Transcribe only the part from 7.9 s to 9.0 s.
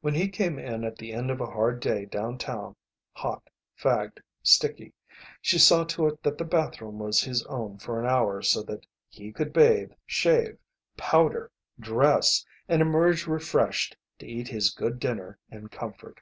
an hour so that